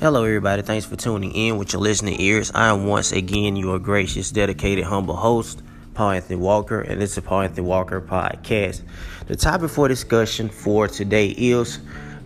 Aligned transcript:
Hello, 0.00 0.24
everybody. 0.24 0.62
Thanks 0.62 0.86
for 0.86 0.96
tuning 0.96 1.30
in 1.32 1.58
with 1.58 1.74
your 1.74 1.82
listening 1.82 2.18
ears. 2.22 2.50
I 2.54 2.70
am 2.70 2.86
once 2.86 3.12
again 3.12 3.54
your 3.54 3.78
gracious, 3.78 4.30
dedicated, 4.30 4.84
humble 4.84 5.14
host, 5.14 5.62
Paul 5.92 6.12
Anthony 6.12 6.36
Walker, 6.36 6.80
and 6.80 6.98
this 6.98 7.18
is 7.18 7.22
Paul 7.22 7.42
Anthony 7.42 7.66
Walker 7.66 8.00
podcast. 8.00 8.80
The 9.26 9.36
topic 9.36 9.68
for 9.68 9.88
discussion 9.88 10.48
for 10.48 10.88
today 10.88 11.26
is 11.36 11.80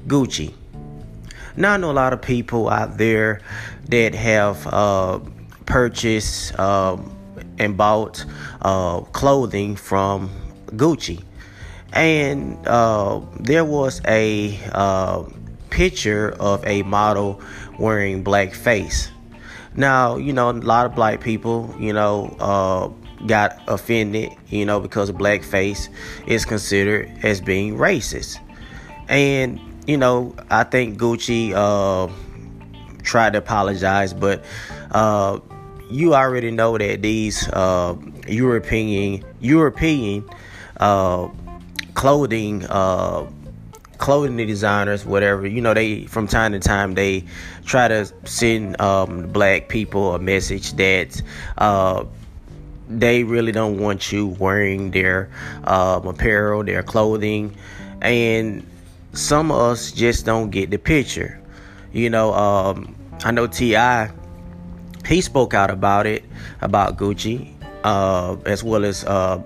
Gucci. 0.07 0.55
Now, 1.57 1.73
I 1.73 1.77
know 1.79 1.91
a 1.91 1.99
lot 1.99 2.13
of 2.13 2.23
people 2.23 2.71
out 2.71 2.97
there 2.97 3.41
that 3.89 4.15
have 4.15 4.65
uh, 4.69 5.19
purchased 5.67 6.57
uh, 6.57 6.97
and 7.59 7.77
bought 7.77 8.25
uh, 8.63 9.01
clothing 9.01 9.75
from 9.75 10.31
Gucci, 10.67 11.25
and 11.93 12.57
uh, 12.69 13.21
there 13.41 13.65
was 13.65 14.01
a 14.07 14.61
uh, 14.71 15.25
picture 15.75 16.31
of 16.39 16.65
a 16.65 16.85
model 16.85 17.41
wearing 17.81 18.23
blackface. 18.23 19.09
Now, 19.75 20.17
you 20.17 20.33
know, 20.33 20.51
a 20.51 20.53
lot 20.53 20.87
of 20.87 20.95
black 20.95 21.21
people, 21.21 21.75
you 21.81 21.93
know, 21.93 22.37
uh, 22.39 22.87
got 23.27 23.61
offended, 23.67 24.31
you 24.49 24.65
know, 24.65 24.79
because 24.79 25.11
blackface 25.11 25.89
is 26.29 26.45
considered 26.45 27.11
as 27.25 27.41
being 27.41 27.77
racist. 27.77 28.39
And, 29.09 29.59
you 29.89 29.97
know, 29.97 30.37
I 30.49 30.63
think 30.63 30.97
Gucci 30.97 31.53
uh, 31.53 32.13
tried 33.03 33.33
to 33.33 33.41
apologize, 33.41 34.15
but 34.15 34.45
uh, 34.93 35.41
you 35.91 36.15
already 36.15 36.53
know 36.53 36.79
that 36.79 37.03
these 37.03 37.49
uh, 37.49 37.97
European 38.29 39.25
European 39.41 40.25
uh, 40.77 41.29
clothing 41.95 42.65
uh, 42.67 43.27
clothing 43.99 44.37
designers, 44.37 45.05
whatever, 45.05 45.47
you 45.47 45.61
know, 45.61 45.75
they 45.75 46.05
from 46.07 46.27
time 46.27 46.53
to 46.53 46.61
time 46.61 46.95
they 46.95 47.25
try 47.65 47.89
to 47.89 48.11
send 48.25 48.81
um, 48.81 49.29
black 49.33 49.69
people 49.69 50.15
a 50.15 50.19
message 50.19 50.75
that 50.75 51.21
uh, 51.59 52.05
they 52.89 53.25
really 53.25 53.53
don't 53.53 53.79
want 53.79 54.13
you 54.13 54.27
wearing 54.27 54.91
their 54.91 55.31
um, 55.65 56.07
apparel, 56.07 56.63
their 56.65 56.83
clothing, 56.83 57.57
and 58.03 58.67
some 59.13 59.51
of 59.51 59.59
us 59.59 59.93
just 59.93 60.27
don't 60.27 60.51
get 60.51 60.71
the 60.71 60.79
picture. 60.79 61.41
You 61.93 62.11
know, 62.11 62.35
um, 62.35 62.95
I 63.25 63.31
know 63.31 63.47
T.I. 63.47 64.11
He 65.07 65.21
spoke 65.21 65.55
out 65.55 65.71
about 65.71 66.07
it, 66.07 66.25
about 66.61 66.97
Gucci, 66.97 67.53
uh, 67.85 68.37
as 68.47 68.65
well 68.65 68.85
as 68.85 69.05
uh, 69.05 69.43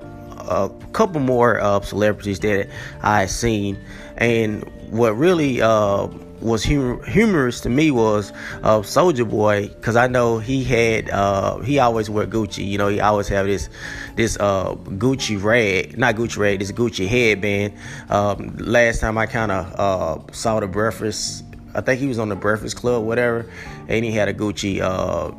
a 0.48 0.70
couple 0.92 1.20
more 1.20 1.60
uh, 1.60 1.80
celebrities 1.80 2.41
that 2.41 2.68
I 3.02 3.20
had 3.20 3.30
seen, 3.30 3.78
and 4.16 4.64
what 4.90 5.16
really 5.16 5.60
uh, 5.60 6.08
was 6.40 6.64
hum- 6.64 7.02
humorous 7.05 7.60
to 7.62 7.68
me 7.68 7.90
was 7.90 8.32
uh, 8.62 8.80
Soulja 8.80 9.28
Boy 9.28 9.68
because 9.68 9.96
I 9.96 10.06
know 10.06 10.38
he 10.38 10.64
had 10.64 11.10
uh, 11.10 11.58
he 11.60 11.78
always 11.78 12.08
wore 12.08 12.24
Gucci. 12.24 12.66
You 12.66 12.78
know, 12.78 12.88
he 12.88 13.00
always 13.00 13.28
have 13.28 13.46
this 13.46 13.68
this 14.16 14.36
uh, 14.38 14.74
Gucci 14.74 15.42
rag, 15.42 15.98
not 15.98 16.14
Gucci 16.14 16.38
rag, 16.38 16.58
this 16.60 16.72
Gucci 16.72 17.06
headband. 17.06 17.74
Um, 18.08 18.56
last 18.58 19.00
time 19.00 19.18
I 19.18 19.27
kind 19.27 19.52
of 19.52 19.74
uh, 19.78 20.33
saw 20.33 20.60
the 20.60 20.68
Breakfast, 20.68 21.44
I 21.74 21.80
think 21.80 22.00
he 22.00 22.06
was 22.06 22.18
on 22.18 22.28
the 22.28 22.36
Breakfast 22.36 22.77
Club, 22.77 23.05
whatever, 23.05 23.50
and 23.88 24.05
he 24.05 24.10
had 24.10 24.28
a 24.28 24.34
Gucci 24.34 24.80
uh, 24.80 25.33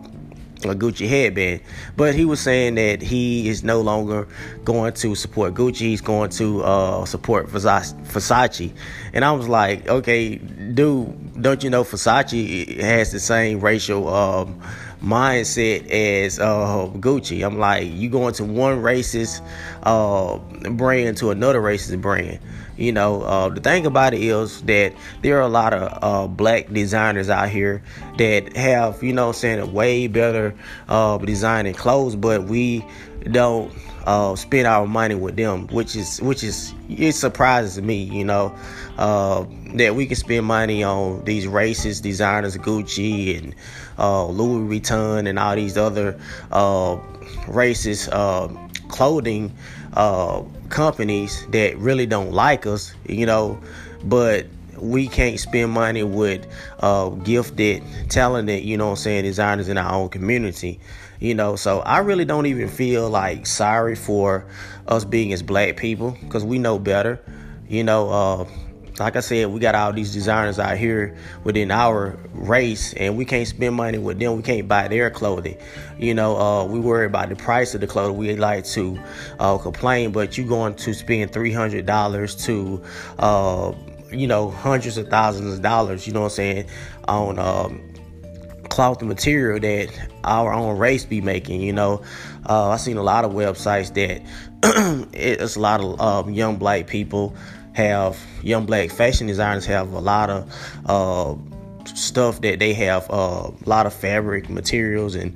a 0.63 0.75
Gucci 0.75 1.07
headband. 1.07 1.61
But 1.95 2.15
he 2.15 2.25
was 2.25 2.39
saying 2.39 2.75
that 2.75 3.01
he 3.01 3.47
is 3.47 3.63
no 3.63 3.81
longer 3.81 4.27
going 4.65 4.93
to 4.93 5.15
support 5.15 5.53
Gucci. 5.53 5.81
He's 5.81 6.01
going 6.01 6.29
to 6.31 6.63
uh, 6.63 7.05
support 7.05 7.47
Versace. 7.47 8.73
And 9.13 9.25
I 9.25 9.31
was 9.31 9.47
like, 9.47 9.87
okay, 9.87 10.35
dude, 10.35 11.41
don't 11.41 11.63
you 11.63 11.69
know 11.69 11.83
Versace 11.83 12.79
has 12.79 13.11
the 13.11 13.19
same 13.19 13.59
racial 13.61 14.07
um, 14.07 14.61
mindset 15.01 15.89
as 15.89 16.39
uh, 16.39 16.89
Gucci? 16.95 17.45
I'm 17.45 17.57
like, 17.57 17.87
you 17.91 18.09
going 18.09 18.33
to 18.35 18.43
one 18.43 18.81
racist 18.81 19.41
uh, 19.83 20.37
brand 20.71 21.17
to 21.17 21.31
another 21.31 21.61
racist 21.61 22.01
brand. 22.01 22.39
You 22.79 22.93
know, 22.93 23.21
uh, 23.23 23.49
the 23.49 23.59
thing 23.59 23.85
about 23.85 24.13
it 24.13 24.21
is 24.21 24.61
that 24.61 24.93
there 25.21 25.37
are 25.37 25.41
a 25.41 25.49
lot 25.49 25.73
of 25.73 25.99
uh, 26.01 26.27
black 26.27 26.71
designers 26.71 27.29
out 27.29 27.49
here 27.49 27.83
that 28.17 28.55
have, 28.55 29.03
you 29.03 29.11
know, 29.11 29.33
saying 29.33 29.59
a 29.59 29.65
way 29.65 30.07
better 30.07 30.55
uh, 30.87 31.17
designing 31.17 31.73
clothes, 31.73 32.15
but 32.15 32.45
we 32.45 32.85
don't 33.31 33.73
uh, 34.05 34.35
spend 34.35 34.65
our 34.65 34.87
money 34.87 35.15
with 35.15 35.35
them, 35.35 35.67
which 35.67 35.95
is 35.95 36.21
which 36.21 36.43
is 36.43 36.73
it 36.89 37.11
surprises 37.11 37.81
me, 37.81 37.95
you 38.01 38.23
know, 38.23 38.55
uh, 38.97 39.45
that 39.75 39.95
we 39.95 40.05
can 40.05 40.15
spend 40.15 40.45
money 40.45 40.81
on 40.83 41.23
these 41.25 41.45
racist 41.45 42.01
designers, 42.01 42.55
Gucci 42.57 43.37
and 43.37 43.55
uh, 43.97 44.25
Louis 44.25 44.79
Vuitton, 44.79 45.27
and 45.27 45.37
all 45.37 45.55
these 45.55 45.77
other 45.77 46.19
uh, 46.51 46.97
racist 47.45 48.09
uh, 48.11 48.47
clothing 48.87 49.53
uh, 49.93 50.43
companies 50.69 51.45
that 51.49 51.77
really 51.77 52.05
don't 52.05 52.31
like 52.31 52.65
us, 52.65 52.93
you 53.07 53.25
know, 53.25 53.59
but 54.03 54.45
we 54.77 55.07
can't 55.07 55.39
spend 55.39 55.71
money 55.71 56.03
with 56.03 56.45
uh, 56.79 57.09
gifted, 57.09 57.83
talented, 58.09 58.63
you 58.63 58.77
know 58.77 58.85
what 58.85 58.91
I'm 58.91 58.97
saying, 58.97 59.23
designers 59.23 59.67
in 59.67 59.77
our 59.77 59.93
own 59.93 60.09
community. 60.09 60.79
You 61.19 61.35
know, 61.35 61.57
so 61.57 61.79
I 61.81 61.97
really 61.97 62.23
don't 62.23 62.45
even 62.45 62.69
feel 62.69 63.09
like 63.09 63.45
sorry 63.45 63.95
for 63.95 64.45
us 64.87 65.03
being 65.03 65.33
as 65.33 65.43
black 65.43 65.75
people 65.75 66.17
because 66.21 66.45
we 66.45 66.59
know 66.59 66.79
better. 66.79 67.19
You 67.67 67.83
know, 67.83 68.09
uh, 68.09 68.45
like 68.99 69.15
I 69.15 69.21
said, 69.21 69.49
we 69.49 69.59
got 69.59 69.75
all 69.75 69.93
these 69.93 70.13
designers 70.13 70.59
out 70.59 70.77
here 70.77 71.15
within 71.43 71.71
our 71.71 72.17
race, 72.33 72.93
and 72.93 73.17
we 73.17 73.25
can't 73.25 73.47
spend 73.47 73.75
money 73.75 73.97
with 73.97 74.19
them. 74.19 74.35
We 74.35 74.43
can't 74.43 74.67
buy 74.67 74.87
their 74.87 75.09
clothing. 75.09 75.57
You 75.97 76.13
know, 76.13 76.37
uh, 76.37 76.65
we 76.65 76.79
worry 76.79 77.05
about 77.05 77.29
the 77.29 77.35
price 77.35 77.73
of 77.75 77.81
the 77.81 77.87
clothing. 77.87 78.17
We 78.17 78.35
like 78.35 78.65
to 78.65 78.99
uh, 79.39 79.57
complain, 79.57 80.11
but 80.11 80.37
you're 80.37 80.47
going 80.47 80.75
to 80.75 80.93
spend 80.93 81.31
three 81.31 81.53
hundred 81.53 81.85
dollars 81.85 82.35
to, 82.45 82.81
uh, 83.17 83.73
you 84.11 84.27
know, 84.27 84.49
hundreds 84.49 84.97
of 84.97 85.07
thousands 85.07 85.55
of 85.55 85.61
dollars. 85.61 86.05
You 86.05 86.13
know 86.13 86.21
what 86.21 86.27
I'm 86.27 86.31
saying 86.31 86.69
on. 87.07 87.39
Um, 87.39 87.89
cloth 88.69 89.01
material 89.01 89.59
that 89.59 89.89
our 90.23 90.53
own 90.53 90.77
race 90.77 91.03
be 91.03 91.21
making. 91.21 91.61
You 91.61 91.73
know, 91.73 92.03
uh, 92.47 92.69
I've 92.69 92.79
seen 92.79 92.97
a 92.97 93.03
lot 93.03 93.25
of 93.25 93.31
websites 93.31 93.93
that 93.95 94.21
it's 95.13 95.55
a 95.55 95.59
lot 95.59 95.81
of 95.81 95.99
um, 95.99 96.33
young 96.33 96.57
black 96.57 96.87
people 96.87 97.35
have 97.79 98.19
young 98.43 98.65
black 98.65 98.91
fashion 98.91 99.25
designers 99.27 99.65
have 99.65 99.93
a 99.93 99.99
lot 99.99 100.29
of 100.29 100.53
uh, 100.85 101.35
stuff 101.95 102.41
that 102.41 102.59
they 102.59 102.73
have 102.73 103.09
uh, 103.09 103.49
a 103.65 103.69
lot 103.69 103.85
of 103.85 103.93
fabric 103.93 104.49
materials 104.49 105.15
and 105.15 105.33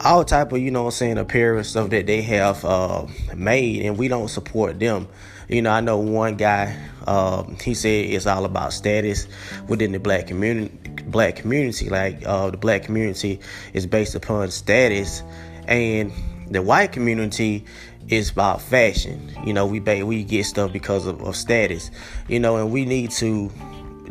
all 0.00 0.24
type 0.24 0.52
of 0.52 0.58
you 0.58 0.70
know 0.70 0.86
I'm 0.86 0.90
saying 0.90 1.18
apparel 1.18 1.62
stuff 1.62 1.90
that 1.90 2.06
they 2.06 2.22
have 2.22 2.64
uh, 2.64 3.06
made 3.36 3.84
and 3.84 3.98
we 3.98 4.08
don't 4.08 4.28
support 4.28 4.80
them. 4.80 5.06
You 5.48 5.60
know 5.60 5.70
I 5.70 5.80
know 5.80 5.98
one 5.98 6.36
guy 6.36 6.76
uh, 7.06 7.44
he 7.62 7.74
said 7.74 8.06
it's 8.06 8.26
all 8.26 8.46
about 8.46 8.72
status 8.72 9.28
within 9.68 9.92
the 9.92 10.00
black 10.00 10.26
community 10.26 10.74
black 11.06 11.36
community. 11.36 11.90
Like 11.90 12.26
uh, 12.26 12.50
the 12.50 12.56
black 12.56 12.84
community 12.84 13.40
is 13.74 13.86
based 13.86 14.14
upon 14.14 14.50
status 14.50 15.22
and 15.68 16.10
the 16.48 16.62
white 16.62 16.92
community 16.92 17.64
is 18.08 18.30
about 18.30 18.60
fashion. 18.60 19.32
You 19.44 19.52
know, 19.52 19.66
we 19.66 19.80
we 20.02 20.24
get 20.24 20.44
stuff 20.44 20.72
because 20.72 21.06
of, 21.06 21.22
of 21.22 21.36
status. 21.36 21.90
You 22.28 22.40
know, 22.40 22.56
and 22.56 22.70
we 22.70 22.84
need 22.84 23.10
to 23.12 23.50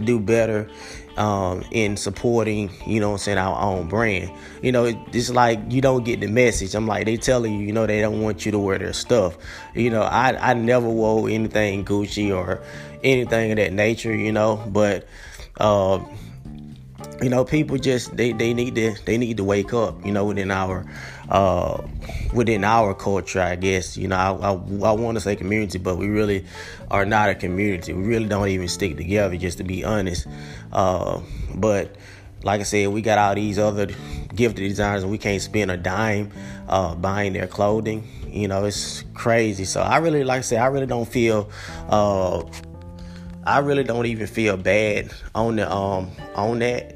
do 0.03 0.19
better 0.19 0.69
um, 1.17 1.63
in 1.71 1.95
supporting, 1.97 2.71
you 2.87 2.99
know 2.99 3.11
I'm 3.11 3.17
saying, 3.17 3.37
our 3.37 3.59
own 3.61 3.87
brand. 3.87 4.31
You 4.61 4.71
know, 4.71 4.85
it, 4.85 4.97
it's 5.11 5.29
like 5.29 5.59
you 5.69 5.81
don't 5.81 6.03
get 6.03 6.19
the 6.19 6.27
message. 6.27 6.75
I'm 6.75 6.87
like, 6.87 7.05
they 7.05 7.17
telling 7.17 7.53
you, 7.53 7.65
you 7.65 7.73
know, 7.73 7.85
they 7.85 8.01
don't 8.01 8.21
want 8.21 8.45
you 8.45 8.51
to 8.51 8.59
wear 8.59 8.79
their 8.79 8.93
stuff. 8.93 9.37
You 9.75 9.89
know, 9.89 10.01
I, 10.01 10.51
I 10.51 10.53
never 10.53 10.89
wore 10.89 11.29
anything 11.29 11.85
Gucci 11.85 12.35
or 12.35 12.61
anything 13.03 13.51
of 13.51 13.57
that 13.57 13.73
nature, 13.73 14.15
you 14.15 14.31
know, 14.31 14.63
but, 14.67 15.07
uh, 15.57 15.99
you 17.21 17.29
know, 17.29 17.45
people 17.45 17.77
just, 17.77 18.15
they, 18.15 18.33
they 18.33 18.53
need 18.53 18.75
to, 18.75 18.95
they 19.05 19.17
need 19.17 19.37
to 19.37 19.43
wake 19.43 19.73
up, 19.73 20.05
you 20.05 20.11
know, 20.11 20.25
within 20.25 20.51
our, 20.51 20.85
uh, 21.29 21.81
within 22.33 22.63
our 22.63 22.93
culture, 22.93 23.41
I 23.41 23.55
guess. 23.55 23.97
You 23.97 24.07
know, 24.07 24.15
I, 24.15 24.31
I, 24.31 24.51
I 24.51 24.91
want 24.91 25.15
to 25.15 25.21
say 25.21 25.35
community, 25.35 25.77
but 25.77 25.97
we 25.97 26.07
really 26.07 26.45
are 26.91 27.05
not 27.05 27.29
a 27.29 27.35
community. 27.35 27.93
We 27.93 28.03
really 28.03 28.27
don't 28.27 28.47
even 28.47 28.67
stick 28.67 28.97
together, 28.97 29.37
just 29.37 29.57
to 29.59 29.63
be 29.63 29.83
honest. 29.83 30.27
Uh, 30.71 31.21
but 31.55 31.95
like 32.43 32.59
I 32.59 32.63
said, 32.63 32.89
we 32.89 33.01
got 33.01 33.17
all 33.17 33.35
these 33.35 33.57
other 33.57 33.87
gifted 34.35 34.67
designers, 34.67 35.03
and 35.03 35.11
we 35.11 35.17
can't 35.17 35.41
spend 35.41 35.71
a 35.71 35.77
dime 35.77 36.31
uh, 36.67 36.95
buying 36.95 37.33
their 37.33 37.47
clothing. 37.47 38.07
You 38.27 38.47
know, 38.47 38.65
it's 38.65 39.03
crazy. 39.13 39.65
So 39.65 39.81
I 39.81 39.97
really, 39.97 40.23
like 40.23 40.39
I 40.39 40.41
said, 40.41 40.59
I 40.59 40.65
really 40.67 40.87
don't 40.87 41.07
feel. 41.07 41.49
Uh, 41.87 42.43
I 43.45 43.59
really 43.59 43.83
don't 43.83 44.05
even 44.05 44.27
feel 44.27 44.57
bad 44.57 45.11
on 45.35 45.57
the 45.57 45.71
um 45.71 46.11
on 46.35 46.59
that 46.59 46.95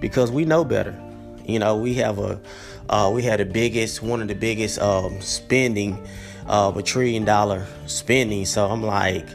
because 0.00 0.30
we 0.30 0.44
know 0.44 0.64
better. 0.64 0.98
You 1.44 1.58
know, 1.58 1.76
we 1.76 1.94
have 1.94 2.18
a 2.18 2.40
uh, 2.88 3.10
we 3.14 3.22
had 3.22 3.40
the 3.40 3.44
biggest, 3.44 4.02
one 4.02 4.22
of 4.22 4.28
the 4.28 4.34
biggest 4.34 4.78
um, 4.78 5.20
spending 5.20 5.98
of 6.46 6.76
uh, 6.76 6.80
a 6.80 6.82
trillion 6.82 7.24
dollar 7.24 7.66
spending. 7.86 8.46
So 8.46 8.66
I'm 8.66 8.82
like, 8.82 9.26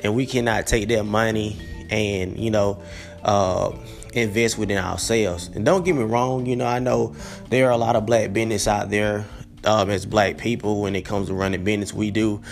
and 0.00 0.14
we 0.14 0.26
cannot 0.26 0.66
take 0.66 0.88
that 0.88 1.04
money 1.04 1.56
and 1.90 2.38
you 2.38 2.50
know 2.50 2.82
uh, 3.24 3.72
invest 4.12 4.58
within 4.58 4.78
ourselves. 4.78 5.50
And 5.54 5.64
don't 5.64 5.84
get 5.84 5.94
me 5.94 6.04
wrong, 6.04 6.46
you 6.46 6.56
know 6.56 6.66
I 6.66 6.78
know 6.78 7.14
there 7.48 7.68
are 7.68 7.72
a 7.72 7.78
lot 7.78 7.96
of 7.96 8.06
black 8.06 8.32
business 8.32 8.68
out 8.68 8.90
there 8.90 9.24
um, 9.64 9.90
as 9.90 10.06
black 10.06 10.38
people 10.38 10.82
when 10.82 10.94
it 10.94 11.02
comes 11.02 11.28
to 11.28 11.34
running 11.34 11.64
business. 11.64 11.94
We 11.94 12.10
do 12.10 12.42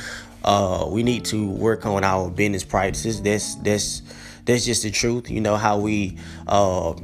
uh, 0.44 0.86
we 0.88 1.02
need 1.02 1.24
to 1.26 1.48
work 1.48 1.86
on 1.86 2.04
our 2.04 2.30
business 2.30 2.64
practices. 2.64 3.22
That's 3.22 3.54
that's 3.56 4.02
that's 4.44 4.64
just 4.64 4.82
the 4.82 4.90
truth. 4.90 5.30
You 5.30 5.40
know 5.40 5.56
how 5.56 5.78
we 5.78 6.16
uh, 6.46 6.94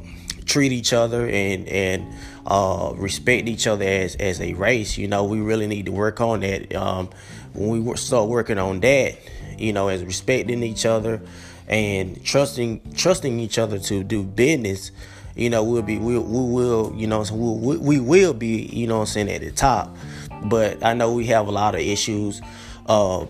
treat 0.45 0.71
each 0.71 0.93
other 0.93 1.27
and 1.27 1.67
and 1.67 2.13
uh, 2.45 2.93
respect 2.95 3.47
each 3.47 3.67
other 3.67 3.85
as 3.85 4.15
as 4.15 4.41
a 4.41 4.53
race. 4.53 4.97
You 4.97 5.07
know 5.07 5.25
we 5.25 5.39
really 5.41 5.67
need 5.67 5.85
to 5.85 5.91
work 5.91 6.21
on 6.21 6.41
that. 6.41 6.73
Um, 6.75 7.09
when 7.53 7.85
we 7.85 7.95
start 7.97 8.29
working 8.29 8.57
on 8.57 8.79
that, 8.81 9.17
you 9.57 9.73
know, 9.73 9.87
as 9.87 10.03
respecting 10.03 10.61
each 10.63 10.85
other 10.85 11.21
and 11.67 12.23
trusting 12.23 12.93
trusting 12.95 13.39
each 13.39 13.57
other 13.57 13.79
to 13.79 14.03
do 14.03 14.23
business, 14.23 14.91
you 15.35 15.49
know, 15.49 15.63
we'll 15.63 15.81
be 15.81 15.97
we 15.97 16.17
we 16.17 16.39
will 16.39 16.93
you 16.95 17.07
know 17.07 17.23
we 17.31 17.77
we 17.77 17.99
will 17.99 18.33
be 18.33 18.63
you 18.73 18.87
know 18.87 19.01
I'm 19.01 19.05
saying 19.05 19.29
at 19.29 19.41
the 19.41 19.51
top. 19.51 19.95
But 20.43 20.83
I 20.85 20.93
know 20.93 21.13
we 21.13 21.25
have 21.27 21.47
a 21.47 21.51
lot 21.51 21.75
of 21.75 21.81
issues. 21.81 22.41
Uh, 22.85 23.25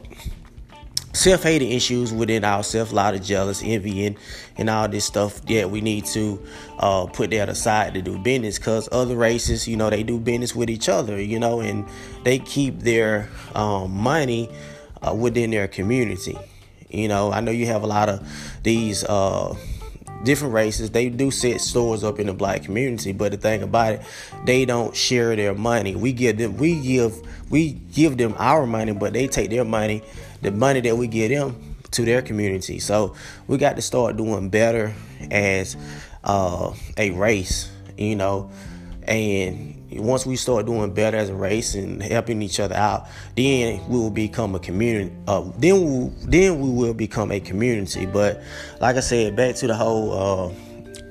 self-hating 1.14 1.72
issues 1.72 2.14
within 2.14 2.44
ourselves, 2.44 2.92
a 2.92 2.96
lot 2.96 3.16
of 3.16 3.24
jealous, 3.24 3.62
envying, 3.64 4.18
and 4.58 4.70
all 4.70 4.88
this 4.88 5.06
stuff 5.06 5.42
that 5.44 5.70
we 5.70 5.82
need 5.82 6.06
to 6.06 6.46
uh, 6.80 7.06
put 7.06 7.32
that 7.32 7.48
aside 7.48 7.94
to 7.94 8.02
do 8.02 8.20
business. 8.20 8.60
Cause 8.60 8.90
other 8.92 9.16
races, 9.16 9.68
you 9.68 9.78
know, 9.78 9.90
they 9.90 10.04
do 10.04 10.20
business 10.20 10.54
with 10.54 10.70
each 10.70 10.90
other, 10.90 11.20
you 11.20 11.40
know, 11.40 11.62
and 11.62 11.86
they 12.24 12.40
keep 12.40 12.80
their 12.80 13.30
um, 13.54 13.92
money 13.92 14.50
uh, 15.02 15.14
within 15.14 15.52
their 15.52 15.68
community. 15.68 16.38
You 16.90 17.08
know, 17.08 17.32
I 17.32 17.40
know 17.40 17.52
you 17.52 17.66
have 17.68 17.84
a 17.84 17.88
lot 17.88 18.10
of 18.10 18.28
these 18.64 19.04
uh, 19.04 19.56
different 20.26 20.54
races. 20.54 20.92
They 20.92 21.10
do 21.10 21.32
set 21.32 21.62
stores 21.62 22.04
up 22.04 22.20
in 22.20 22.28
the 22.28 22.34
black 22.34 22.64
community, 22.64 23.14
but 23.14 23.32
the 23.32 23.38
thing 23.38 23.64
about 23.64 23.94
it, 23.94 24.02
they 24.44 24.66
don't 24.66 24.96
share 24.96 25.36
their 25.36 25.54
money. 25.54 25.96
We 25.96 26.12
give 26.12 26.38
them, 26.38 26.58
we 26.58 26.82
give, 26.82 27.16
we 27.50 27.74
give 27.74 28.18
them 28.18 28.36
our 28.38 28.66
money, 28.66 28.92
but 28.92 29.14
they 29.14 29.28
take 29.28 29.50
their 29.50 29.64
money, 29.64 30.04
the 30.42 30.52
money 30.52 30.82
that 30.82 30.98
we 30.98 31.08
give 31.08 31.32
them, 31.32 31.76
to 31.92 32.04
their 32.04 32.22
community. 32.22 32.80
So 32.80 33.16
we 33.48 33.58
got 33.58 33.78
to 33.78 33.82
start 33.82 34.18
doing 34.18 34.50
better 34.50 34.94
as 35.32 35.78
uh, 36.24 36.74
a 36.98 37.12
race. 37.12 37.72
You 37.98 38.18
know, 38.18 38.52
and 39.04 39.85
once 40.00 40.26
we 40.26 40.36
start 40.36 40.66
doing 40.66 40.94
better 40.94 41.18
as 41.18 41.30
a 41.30 41.36
race 41.36 41.76
and 41.76 42.02
helping 42.02 42.42
each 42.42 42.60
other 42.60 42.76
out, 42.76 43.08
then 43.36 43.86
we 43.88 44.00
will 44.00 44.10
become 44.10 44.56
a 44.56 44.60
community. 44.60 45.16
Uh, 45.28 45.50
then 45.58 45.84
we 45.84 46.10
then 46.26 46.60
we 46.60 46.70
will 46.70 46.94
become 46.94 47.32
a 47.32 47.40
community. 47.40 48.06
But 48.06 48.42
like 48.80 48.96
I 48.96 49.02
said, 49.02 49.36
back 49.36 49.56
to 49.56 49.68
the 49.68 49.76
whole 49.76 50.14
uh, 50.14 50.54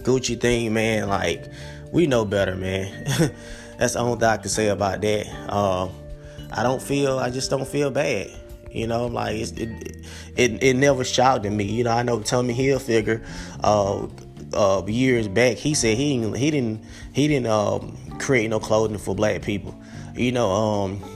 Gucci 0.02 0.40
thing, 0.40 0.74
man. 0.74 1.08
Like 1.08 1.44
we 1.92 2.06
know 2.06 2.24
better, 2.24 2.54
man. 2.54 3.04
That's 3.78 3.94
the 3.94 4.00
only 4.00 4.18
thing 4.18 4.28
I 4.28 4.36
can 4.36 4.48
say 4.48 4.68
about 4.68 5.00
that. 5.00 5.26
Uh, 5.48 5.88
I 6.52 6.62
don't 6.62 6.82
feel. 6.82 7.18
I 7.18 7.30
just 7.30 7.50
don't 7.50 7.66
feel 7.66 7.90
bad. 7.90 8.30
You 8.70 8.88
know, 8.88 9.06
like 9.06 9.36
it, 9.36 9.58
it, 10.36 10.62
it 10.62 10.76
never 10.76 11.04
shocked 11.04 11.44
me. 11.44 11.64
You 11.64 11.84
know, 11.84 11.92
I 11.92 12.02
know 12.02 12.20
Tommy 12.20 12.54
Hilfiger, 12.54 13.24
uh, 13.62 14.08
uh, 14.52 14.82
years 14.86 15.28
back, 15.28 15.56
he 15.56 15.74
said 15.74 15.96
he 15.96 16.18
didn't, 16.18 16.36
he 16.36 16.50
didn't, 16.50 16.84
he 17.12 17.28
didn't 17.28 17.46
um, 17.46 17.96
create 18.18 18.48
no 18.48 18.60
clothing 18.60 18.98
for 18.98 19.14
black 19.14 19.42
people. 19.42 19.78
You 20.14 20.32
know, 20.32 20.50
um, 20.50 21.14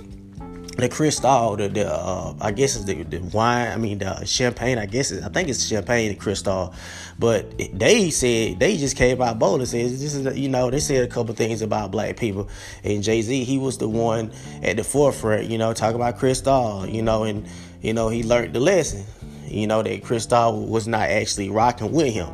the 0.79 0.89
Cristal, 0.89 1.57
the, 1.57 1.69
the 1.69 1.93
uh, 1.93 2.35
I 2.41 2.53
guess 2.53 2.77
it's 2.77 2.85
the, 2.85 3.03
the 3.03 3.19
wine. 3.19 3.73
I 3.73 3.77
mean, 3.77 3.99
the 3.99 4.25
champagne. 4.25 4.79
I 4.79 4.87
guess 4.87 5.13
I 5.13 5.29
think 5.29 5.49
it's 5.49 5.67
champagne, 5.67 6.11
the 6.11 6.15
Cristal. 6.15 6.73
But 7.19 7.59
they 7.73 8.11
said 8.11 8.61
they 8.61 8.77
just 8.77 8.97
came 8.97 9.21
out 9.21 9.41
bold 9.41 9.59
and 9.59 9.69
said 9.69 9.91
this 9.91 10.15
is 10.15 10.39
you 10.39 10.49
know 10.49 10.71
they 10.71 10.79
said 10.79 11.03
a 11.03 11.09
couple 11.09 11.35
things 11.35 11.63
about 11.63 11.91
black 11.91 12.17
people. 12.17 12.49
And 12.85 13.03
Jay 13.03 13.23
Z, 13.23 13.43
he 13.43 13.59
was 13.59 13.79
the 13.79 13.89
one 13.89 14.33
at 14.63 14.77
the 14.77 14.85
forefront. 14.85 15.49
You 15.51 15.59
know, 15.59 15.73
talking 15.73 15.97
about 15.97 16.17
Cristal. 16.17 16.87
You 16.87 17.03
know, 17.03 17.25
and 17.25 17.47
you 17.83 17.93
know 17.93 18.09
he 18.09 18.23
learned 18.23 18.55
the 18.55 18.61
lesson. 18.61 19.05
You 19.47 19.67
know 19.67 19.83
that 19.83 20.05
Cristal 20.05 20.65
was 20.65 20.87
not 20.87 21.09
actually 21.11 21.51
rocking 21.51 21.91
with 21.91 22.15
him. 22.15 22.29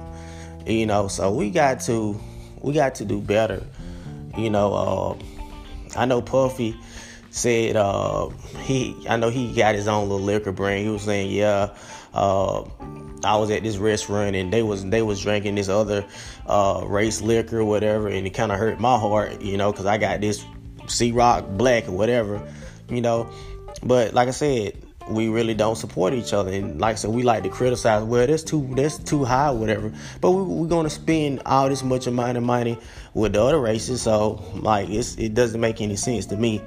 You 0.67 0.85
know, 0.85 1.09
so 1.09 1.33
we 1.33 1.49
got 1.49 1.81
to 1.81 2.21
we 2.61 2.75
got 2.75 2.95
to 2.97 3.07
do 3.07 3.23
better 3.23 3.65
you 4.37 4.51
know, 4.51 4.75
uh, 4.75 5.99
I 5.99 6.05
know 6.07 6.23
Puffy 6.23 6.77
said 7.31 7.77
uh, 7.77 8.29
he. 8.63 8.97
I 9.09 9.17
know 9.17 9.31
he 9.31 9.53
got 9.53 9.75
his 9.75 9.89
own 9.89 10.09
little 10.09 10.25
liquor 10.25 10.53
brand. 10.53 10.85
He 10.85 10.91
was 10.91 11.03
saying, 11.03 11.31
yeah. 11.31 11.75
Uh, 12.13 12.63
I 13.25 13.37
was 13.37 13.51
at 13.51 13.63
this 13.63 13.79
restaurant 13.79 14.37
and 14.37 14.53
they 14.53 14.63
was 14.63 14.85
they 14.85 15.03
was 15.03 15.21
drinking 15.21 15.55
this 15.55 15.69
other 15.69 16.05
uh, 16.47 16.85
race 16.87 17.21
liquor 17.21 17.61
or 17.61 17.65
whatever, 17.65 18.09
and 18.09 18.27
it 18.27 18.31
kind 18.31 18.53
of 18.53 18.59
hurt 18.59 18.79
my 18.79 18.99
heart, 18.99 19.41
you 19.41 19.57
know, 19.57 19.73
because 19.73 19.87
I 19.87 19.99
got 19.99 20.21
this 20.21 20.45
Cîroc 20.83 21.57
Black 21.57 21.89
or 21.89 21.93
whatever, 21.93 22.47
you 22.89 23.01
know. 23.01 23.29
But 23.83 24.15
like 24.15 24.29
I 24.29 24.33
said, 24.33 24.84
we 25.09 25.29
really 25.29 25.55
don't 25.55 25.77
support 25.77 26.15
each 26.15 26.33
other. 26.33 26.51
And 26.51 26.81
like 26.81 26.93
I 26.93 26.97
said, 26.97 27.11
we 27.11 27.23
like 27.23 27.43
to 27.43 27.49
criticize, 27.49 28.03
well, 28.03 28.27
that's 28.27 28.43
too 28.43 28.69
that's 28.75 28.99
too 28.99 29.25
high, 29.25 29.51
whatever. 29.51 29.93
But 30.21 30.33
we, 30.33 30.43
we're 30.43 30.69
gonna 30.69 30.91
spend 30.91 31.43
all 31.47 31.69
this 31.69 31.83
much 31.83 32.07
amount 32.07 32.37
of 32.39 32.43
money 32.43 32.79
with 33.13 33.35
the 33.35 33.43
other 33.43 33.61
races, 33.61 34.03
so 34.03 34.43
like 34.55 34.89
it 34.91 35.35
doesn't 35.35 35.61
make 35.61 35.81
any 35.81 35.97
sense 35.97 36.27
to 36.27 36.37
me. 36.37 36.63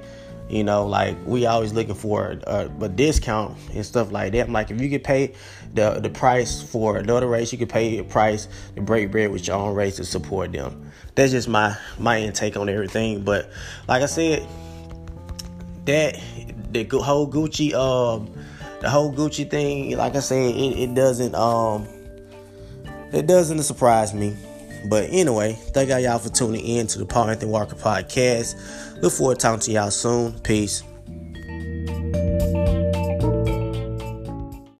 You 0.48 0.64
know, 0.64 0.86
like 0.86 1.14
we 1.26 1.44
always 1.44 1.74
looking 1.74 1.94
for 1.94 2.38
a, 2.46 2.70
a, 2.80 2.88
discount 2.88 3.58
and 3.74 3.84
stuff 3.84 4.10
like 4.10 4.32
that. 4.32 4.46
I'm 4.46 4.52
like, 4.52 4.70
if 4.70 4.80
you 4.80 4.88
could 4.88 5.04
pay 5.04 5.34
the 5.74 6.00
the 6.00 6.08
price 6.08 6.62
for 6.62 6.96
another 6.96 7.26
race, 7.26 7.52
you 7.52 7.58
could 7.58 7.68
pay 7.68 7.98
a 7.98 8.04
price 8.04 8.48
to 8.74 8.80
break 8.80 9.10
bread 9.10 9.30
with 9.30 9.46
your 9.46 9.56
own 9.56 9.74
race 9.74 9.96
to 9.96 10.06
support 10.06 10.52
them. 10.52 10.90
That's 11.16 11.32
just 11.32 11.48
my 11.48 11.76
my 11.98 12.20
intake 12.20 12.56
on 12.56 12.70
everything. 12.70 13.24
But 13.24 13.50
like 13.88 14.02
I 14.02 14.06
said, 14.06 14.48
that 15.84 16.18
the 16.84 16.98
whole 16.98 17.30
Gucci 17.30 17.72
um 17.74 18.32
the 18.80 18.88
whole 18.88 19.12
Gucci 19.12 19.48
thing, 19.48 19.96
like 19.96 20.14
I 20.14 20.20
said, 20.20 20.54
it, 20.54 20.78
it 20.78 20.94
doesn't 20.94 21.34
um 21.34 21.86
it 23.12 23.26
doesn't 23.26 23.62
surprise 23.62 24.14
me. 24.14 24.36
But 24.84 25.08
anyway, 25.10 25.54
thank 25.72 25.90
y'all 25.90 26.18
for 26.18 26.28
tuning 26.28 26.64
in 26.64 26.86
to 26.88 26.98
the 26.98 27.06
Paul 27.06 27.30
Anthony 27.30 27.50
Walker 27.50 27.74
podcast. 27.74 29.02
Look 29.02 29.12
forward 29.12 29.38
to 29.38 29.42
talking 29.42 29.60
to 29.60 29.72
y'all 29.72 29.90
soon. 29.90 30.38
Peace. 30.40 30.82